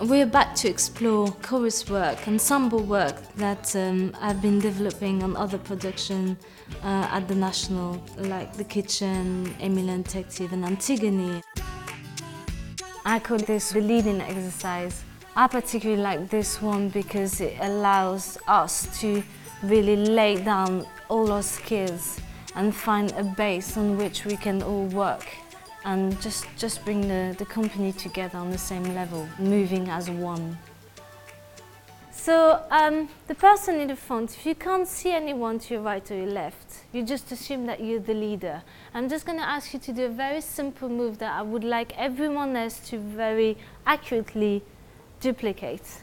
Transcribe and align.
We're 0.00 0.24
about 0.24 0.54
to 0.56 0.68
explore 0.68 1.28
chorus 1.42 1.88
work, 1.90 2.28
ensemble 2.28 2.80
work 2.80 3.16
that 3.36 3.74
um, 3.74 4.14
I've 4.20 4.40
been 4.40 4.60
developing 4.60 5.22
on 5.22 5.36
other 5.36 5.58
production 5.58 6.36
uh, 6.84 7.08
at 7.10 7.26
the 7.26 7.34
National, 7.34 8.00
like 8.18 8.52
The 8.52 8.64
Kitchen, 8.64 9.54
Emile 9.60 9.96
Detective 10.02 10.52
and 10.52 10.64
Antigone. 10.64 11.42
I 13.04 13.18
call 13.18 13.38
this 13.38 13.70
the 13.70 13.80
leading 13.80 14.20
exercise. 14.20 15.02
I 15.38 15.46
particularly 15.48 16.00
like 16.00 16.30
this 16.30 16.62
one 16.62 16.88
because 16.88 17.42
it 17.42 17.58
allows 17.60 18.38
us 18.48 18.88
to 19.00 19.22
really 19.62 19.94
lay 19.96 20.42
down 20.42 20.86
all 21.10 21.30
our 21.30 21.42
skills 21.42 22.18
and 22.54 22.74
find 22.74 23.12
a 23.12 23.22
base 23.22 23.76
on 23.76 23.98
which 23.98 24.24
we 24.24 24.38
can 24.38 24.62
all 24.62 24.86
work 24.86 25.26
and 25.84 26.18
just, 26.22 26.46
just 26.56 26.82
bring 26.86 27.02
the, 27.02 27.36
the 27.38 27.44
company 27.44 27.92
together 27.92 28.38
on 28.38 28.50
the 28.50 28.56
same 28.56 28.82
level, 28.94 29.28
moving 29.38 29.90
as 29.90 30.08
one. 30.08 30.56
So 32.10 32.62
um, 32.70 33.10
the 33.28 33.34
person 33.34 33.78
in 33.78 33.88
the 33.88 33.94
front, 33.94 34.34
if 34.38 34.46
you 34.46 34.54
can't 34.54 34.88
see 34.88 35.12
anyone 35.12 35.58
to 35.58 35.74
your 35.74 35.82
right 35.82 36.10
or 36.10 36.16
your 36.16 36.28
left, 36.28 36.84
you 36.94 37.04
just 37.04 37.30
assume 37.30 37.66
that 37.66 37.80
you're 37.80 38.00
the 38.00 38.14
leader. 38.14 38.62
I'm 38.94 39.10
just 39.10 39.26
going 39.26 39.38
to 39.38 39.46
ask 39.46 39.74
you 39.74 39.80
to 39.80 39.92
do 39.92 40.06
a 40.06 40.08
very 40.08 40.40
simple 40.40 40.88
move 40.88 41.18
that 41.18 41.38
I 41.38 41.42
would 41.42 41.62
like 41.62 41.92
everyone 41.98 42.56
else 42.56 42.80
to 42.88 42.98
very 42.98 43.58
accurately 43.86 44.62
duplicate. 45.20 46.02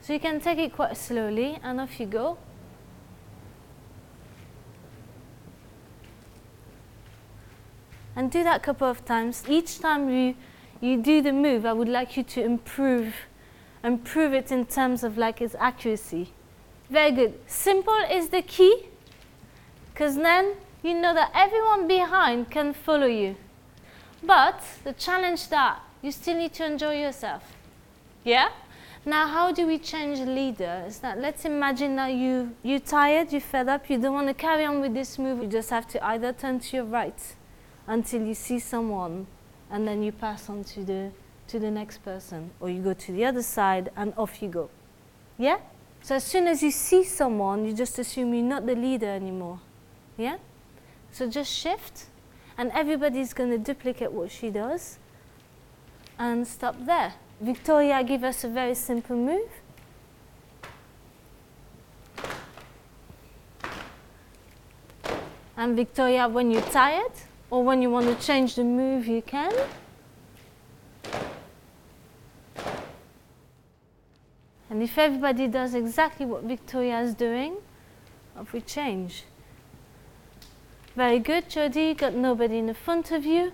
So 0.00 0.12
you 0.12 0.20
can 0.20 0.40
take 0.40 0.58
it 0.58 0.72
quite 0.72 0.96
slowly 0.96 1.58
and 1.62 1.80
off 1.80 1.98
you 1.98 2.06
go. 2.06 2.38
and 8.16 8.30
do 8.30 8.42
that 8.42 8.56
a 8.56 8.60
couple 8.60 8.88
of 8.88 9.04
times. 9.04 9.44
Each 9.46 9.78
time 9.78 10.08
you, 10.08 10.34
you 10.80 11.00
do 11.00 11.20
the 11.20 11.32
move, 11.32 11.66
I 11.66 11.74
would 11.74 11.88
like 11.88 12.16
you 12.16 12.22
to 12.22 12.42
improve, 12.42 13.14
improve 13.84 14.32
it 14.32 14.50
in 14.50 14.64
terms 14.64 15.04
of 15.04 15.18
like 15.18 15.42
its 15.42 15.54
accuracy. 15.58 16.32
Very 16.88 17.12
good. 17.12 17.38
Simple 17.46 17.98
is 18.10 18.30
the 18.30 18.42
key, 18.42 18.86
because 19.92 20.16
then 20.16 20.54
you 20.82 20.94
know 20.94 21.12
that 21.14 21.30
everyone 21.34 21.86
behind 21.86 22.50
can 22.50 22.72
follow 22.72 23.06
you. 23.06 23.36
But 24.22 24.62
the 24.82 24.94
challenge 24.94 25.48
that 25.50 25.80
you 26.00 26.10
still 26.10 26.38
need 26.38 26.54
to 26.54 26.64
enjoy 26.64 27.00
yourself. 27.00 27.42
Yeah? 28.26 28.48
Now, 29.04 29.28
how 29.28 29.52
do 29.52 29.68
we 29.68 29.78
change 29.78 30.18
leader? 30.18 30.88
Let's 31.16 31.44
imagine 31.44 31.94
that 31.94 32.08
you 32.08 32.56
you're 32.64 32.80
tired, 32.80 33.30
you're 33.30 33.40
fed 33.40 33.68
up, 33.68 33.88
you 33.88 33.98
don't 33.98 34.14
want 34.14 34.26
to 34.26 34.34
carry 34.34 34.64
on 34.64 34.80
with 34.80 34.94
this 34.94 35.16
move. 35.16 35.40
You 35.40 35.48
just 35.48 35.70
have 35.70 35.86
to 35.90 36.04
either 36.04 36.32
turn 36.32 36.58
to 36.58 36.76
your 36.76 36.86
right 36.86 37.36
until 37.86 38.26
you 38.26 38.34
see 38.34 38.58
someone 38.58 39.28
and 39.70 39.86
then 39.86 40.02
you 40.02 40.10
pass 40.10 40.50
on 40.50 40.64
to 40.64 40.84
the, 40.84 41.12
to 41.46 41.60
the 41.60 41.70
next 41.70 41.98
person 41.98 42.50
or 42.58 42.68
you 42.68 42.82
go 42.82 42.94
to 42.94 43.12
the 43.12 43.24
other 43.24 43.42
side 43.42 43.90
and 43.96 44.12
off 44.16 44.42
you 44.42 44.48
go. 44.48 44.70
Yeah? 45.38 45.58
So 46.02 46.16
as 46.16 46.24
soon 46.24 46.48
as 46.48 46.64
you 46.64 46.72
see 46.72 47.04
someone, 47.04 47.64
you 47.64 47.74
just 47.74 47.96
assume 48.00 48.34
you're 48.34 48.42
not 48.42 48.66
the 48.66 48.74
leader 48.74 49.06
anymore. 49.06 49.60
Yeah? 50.16 50.38
So 51.12 51.30
just 51.30 51.52
shift 51.52 52.06
and 52.58 52.72
everybody's 52.72 53.32
going 53.32 53.50
to 53.50 53.58
duplicate 53.58 54.10
what 54.10 54.32
she 54.32 54.50
does 54.50 54.98
and 56.18 56.46
stop 56.46 56.76
there. 56.84 57.14
Victoria 57.40 58.02
give 58.02 58.24
us 58.24 58.44
a 58.44 58.48
very 58.48 58.74
simple 58.74 59.16
move. 59.16 59.50
And 65.56 65.74
Victoria, 65.74 66.28
when 66.28 66.50
you're 66.50 66.60
tired, 66.62 67.12
or 67.50 67.62
when 67.62 67.80
you 67.80 67.90
want 67.90 68.06
to 68.06 68.26
change 68.26 68.54
the 68.56 68.64
move, 68.64 69.06
you 69.06 69.22
can. 69.22 69.52
And 74.68 74.82
if 74.82 74.98
everybody 74.98 75.46
does 75.46 75.74
exactly 75.74 76.26
what 76.26 76.42
Victoria 76.42 77.00
is 77.00 77.14
doing, 77.14 77.56
off 78.36 78.52
we 78.52 78.60
change. 78.60 79.24
Very 80.94 81.18
good, 81.18 81.48
Jody. 81.48 81.94
Got 81.94 82.14
nobody 82.14 82.58
in 82.58 82.66
the 82.66 82.74
front 82.74 83.10
of 83.10 83.24
you. 83.24 83.52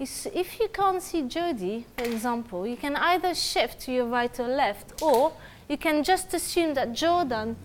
If 0.00 0.58
you 0.58 0.68
can't 0.72 1.00
see 1.00 1.22
Jody, 1.22 1.86
for 1.96 2.04
example, 2.04 2.66
you 2.66 2.76
can 2.76 2.96
either 2.96 3.32
shift 3.34 3.80
to 3.82 3.92
your 3.92 4.06
right 4.06 4.38
or 4.40 4.48
left, 4.48 5.00
or 5.00 5.32
you 5.68 5.78
can 5.78 6.02
just 6.02 6.34
assume 6.34 6.74
that 6.74 6.92
Jordan 6.92 7.56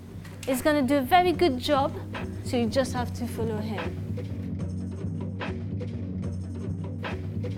is 0.48 0.62
going 0.62 0.76
to 0.76 0.88
do 0.88 1.00
a 1.00 1.02
very 1.02 1.32
good 1.32 1.58
job, 1.58 1.92
so 2.44 2.56
you 2.56 2.68
just 2.68 2.94
have 2.94 3.12
to 3.16 3.26
follow 3.26 3.58
him. 3.58 3.96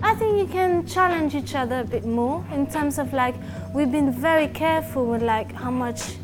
I 0.02 0.14
think 0.14 0.38
you 0.38 0.46
can 0.46 0.86
challenge 0.86 1.34
each 1.34 1.54
other 1.54 1.80
a 1.80 1.84
bit 1.84 2.04
more 2.04 2.44
in 2.52 2.66
terms 2.66 2.98
of 2.98 3.12
like 3.12 3.34
we've 3.74 3.92
been 3.92 4.10
very 4.10 4.48
careful 4.48 5.06
with 5.06 5.22
like 5.22 5.52
how 5.52 5.70
much 5.70 6.16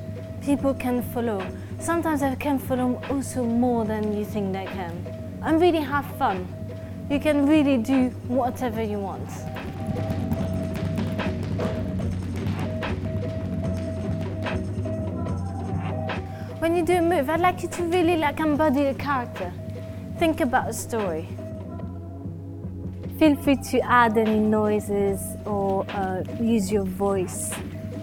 people 0.42 0.74
can 0.74 1.02
follow. 1.12 1.46
Sometimes 1.78 2.22
they 2.22 2.34
can 2.36 2.58
follow 2.58 3.00
also 3.08 3.44
more 3.44 3.84
than 3.84 4.16
you 4.16 4.24
think 4.24 4.52
they 4.52 4.66
can. 4.66 4.92
And 5.42 5.60
really 5.60 5.80
have 5.80 6.06
fun. 6.16 6.57
You 7.10 7.18
can 7.18 7.46
really 7.46 7.78
do 7.78 8.10
whatever 8.28 8.82
you 8.82 8.98
want. 8.98 9.28
When 16.60 16.76
you 16.76 16.84
do 16.84 16.96
a 16.96 17.00
move, 17.00 17.30
I'd 17.30 17.40
like 17.40 17.62
you 17.62 17.68
to 17.70 17.82
really 17.84 18.16
like 18.16 18.40
embody 18.40 18.86
a 18.86 18.94
character. 18.94 19.50
Think 20.18 20.42
about 20.42 20.68
a 20.68 20.72
story. 20.74 21.26
Feel 23.18 23.36
free 23.36 23.56
to 23.70 23.80
add 23.80 24.18
any 24.18 24.38
noises 24.38 25.20
or 25.46 25.86
uh, 25.88 26.22
use 26.40 26.70
your 26.70 26.84
voice 26.84 27.54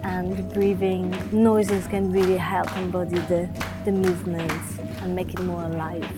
and 0.02 0.52
breathing. 0.52 1.16
Noises 1.32 1.86
can 1.88 2.12
really 2.12 2.38
help 2.38 2.76
embody 2.76 3.20
the, 3.20 3.48
the 3.86 3.92
movements 3.92 4.80
and 5.02 5.16
make 5.16 5.32
it 5.32 5.42
more 5.42 5.64
alive. 5.64 6.10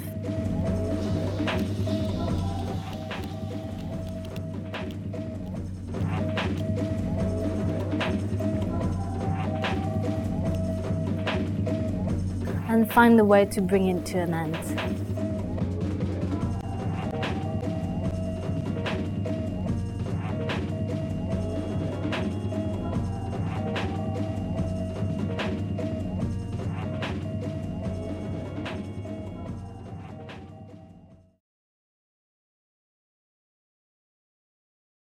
And 12.77 12.93
find 12.93 13.19
a 13.19 13.25
way 13.25 13.43
to 13.45 13.59
bring 13.59 13.87
it 13.87 14.05
to 14.05 14.19
an 14.19 14.35
end. 14.35 15.16